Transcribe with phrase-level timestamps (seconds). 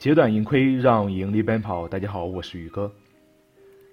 [0.00, 1.86] 截短盈亏，让盈利奔跑。
[1.86, 2.90] 大家好，我是宇哥。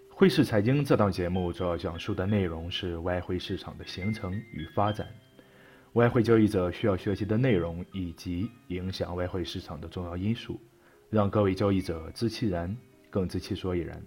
[0.08, 5.06] 汇市财经这档节目主要讲述的内容是外汇市场的形成与发展，
[5.96, 10.58] 外汇交易者需要学习的内容以及影响外汇市场的重要因素，
[11.10, 12.74] 让各位交易者知其然，
[13.10, 14.02] 更知其所以然。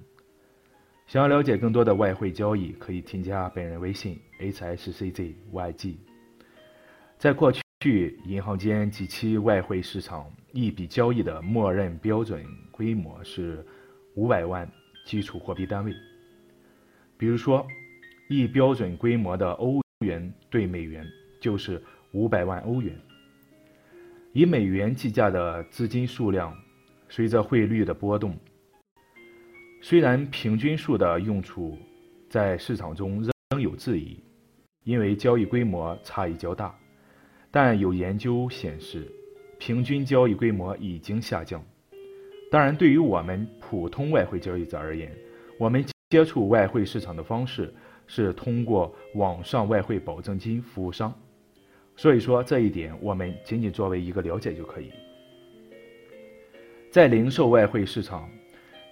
[1.06, 5.34] 想要了解更多的外汇交易，可以添加本人微信 hsczyg。
[7.18, 13.64] 在过去，去银行间及其外汇市场一笔交易的默认标准规模是
[14.14, 14.70] 五百万
[15.06, 15.94] 基础货币单位。
[17.16, 17.66] 比如说，
[18.28, 21.06] 一标准规模的欧元兑美元
[21.40, 22.94] 就是五百万欧元。
[24.34, 26.54] 以美元计价的资金数量，
[27.08, 28.36] 随着汇率的波动，
[29.80, 31.78] 虽然平均数的用处
[32.28, 34.22] 在市场中仍有质疑，
[34.84, 36.74] 因为交易规模差异较大。
[37.50, 39.10] 但有研究显示，
[39.58, 41.62] 平均交易规模已经下降。
[42.50, 45.12] 当然，对于我们普通外汇交易者而言，
[45.58, 47.72] 我们接触外汇市场的方式
[48.06, 51.12] 是通过网上外汇保证金服务商，
[51.96, 54.90] 所以说这一点我们仅仅作为一个了解就可以。
[56.90, 58.28] 在零售外汇市场，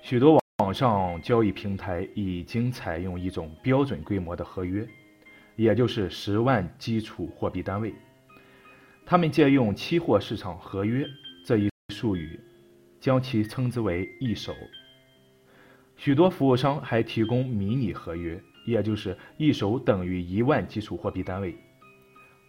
[0.03, 4.87] 许多网上交易平台已经采用一种标准规模的合约，
[5.57, 7.93] 也就是十万基础货币单位。
[9.11, 11.09] 他们借用期货市场合约
[11.43, 12.39] 这一术语，
[13.01, 14.55] 将其称之为一手。
[15.97, 21.57] 许多服务商还提供迷你合约，也就是一手等于一万基础货币单位。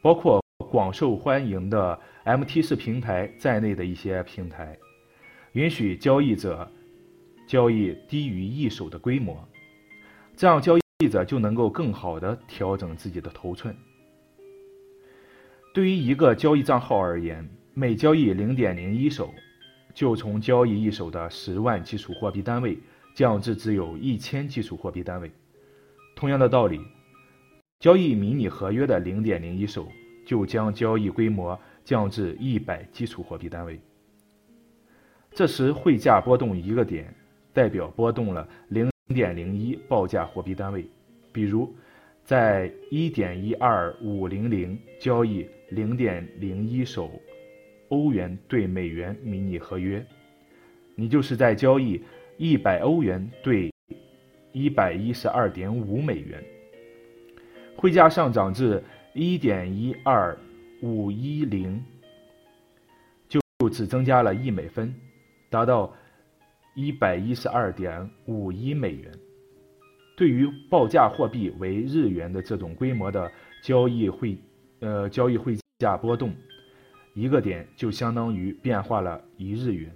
[0.02, 4.78] 包括广受欢迎的 MT 式平台在内的一些平台，
[5.54, 6.70] 允许交易者
[7.48, 9.48] 交易低于一手的规模，
[10.36, 13.74] 这样交易者就能够更好的调整自己的头寸。
[15.72, 19.32] 对于一个交易账号而言，每交易零点零一手，
[19.94, 22.76] 就从交易一手的十万基础货币单位
[23.14, 25.32] 降至只有一千基础货币单位。
[26.16, 26.82] 同样的道理，
[27.80, 29.88] 交易迷你合约的零点零一手，
[30.26, 33.80] 就将交易规模降至一百基础货币单位。
[35.32, 37.14] 这时汇价波动一个点，
[37.54, 40.84] 代表波动了零点零一报价货币单位。
[41.32, 41.72] 比如，
[42.26, 45.46] 在一点一二五零零交易。
[45.70, 47.12] 零点零一手
[47.90, 50.06] 欧元兑美元迷你合约，
[50.96, 52.02] 你就是在交易
[52.38, 53.72] 一百欧元兑
[54.52, 56.44] 一百一十二点五美元。
[57.76, 60.38] 汇价上涨至一点一二
[60.82, 61.84] 五一零，
[63.28, 64.94] 就只增加了一美分，
[65.50, 65.96] 达到
[66.76, 69.12] 一百一十二点五一美元。
[70.18, 73.32] 对于报价货币为日元的这种规模的
[73.64, 74.38] 交易汇。
[74.80, 76.34] 呃，交易汇价波动
[77.14, 79.94] 一个点就相当于变化了一日元。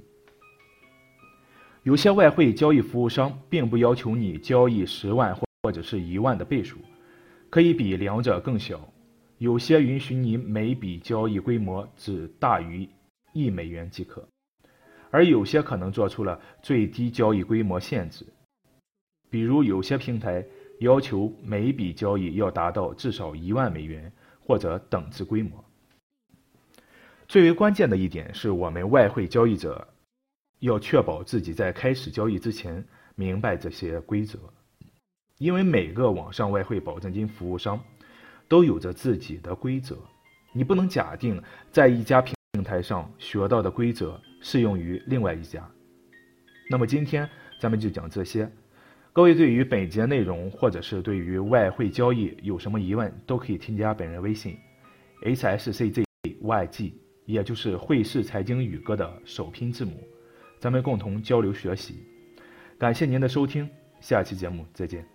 [1.83, 6.77] 有些外汇交易服务商并不要求你交易十万或或者是一万的倍数，
[7.49, 8.79] 可以比两者更小。
[9.37, 12.87] 有些允许你每笔交易规模只大于
[13.31, 14.27] 一美元即可，
[15.09, 18.25] 而有些可能做出了最低交易规模限制。
[19.29, 20.45] 比如有些平台
[20.79, 24.11] 要求每笔交易要达到至少一万美元。
[24.45, 25.63] 或者等值规模。
[27.27, 29.87] 最为关键的一点是我们外汇交易者
[30.59, 34.37] 要确保自己在开始交易之前明白这些规则，
[35.37, 37.83] 因为每个网上外汇保证金服务商
[38.47, 39.97] 都有着自己的规则，
[40.53, 45.67] 你不能假定在一家平台上学到的规则适用于另外一家。
[46.69, 47.27] 那么今天
[47.59, 48.51] 咱们就讲这些。
[49.13, 54.57] 各位对于本节内容，或者是对于外汇交易有什么疑问，都可以添加本人微信
[55.21, 56.03] ，hsczyg，
[57.25, 60.03] 也就是汇市财经宇哥的首拼字母，
[60.57, 62.03] 咱们共同交流学习。
[62.79, 63.69] 感谢您的收听，
[64.01, 65.12] 下期节目再见。